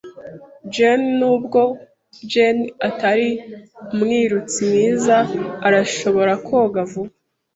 [Jane] 0.73 1.03
Nubwo 1.19 1.61
Jane 2.31 2.65
atari 2.89 3.29
umwirutsi 3.93 4.59
mwiza, 4.69 5.17
arashobora 5.67 6.31
koga 6.47 6.81
vuba. 6.91 7.13